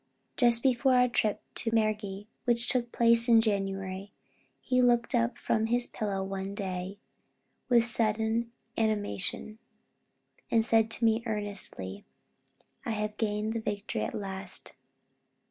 Just 0.35 0.63
before 0.63 0.95
our 0.95 1.07
trip 1.07 1.43
to 1.53 1.69
Mergui, 1.69 2.25
which 2.45 2.67
took 2.67 2.91
place 2.91 3.27
in 3.27 3.39
January, 3.39 4.11
he 4.59 4.81
looked 4.81 5.13
up 5.13 5.37
from 5.37 5.67
his 5.67 5.85
pillow 5.85 6.23
one 6.23 6.55
day 6.55 6.97
with 7.69 7.85
sudden 7.85 8.51
animation, 8.79 9.59
and 10.49 10.65
said 10.65 10.89
to 10.89 11.05
me 11.05 11.21
earnestly, 11.27 12.03
"I 12.83 12.93
have 12.93 13.15
gained 13.17 13.53
the 13.53 13.59
victory 13.59 14.01
at 14.01 14.15
last. 14.15 14.73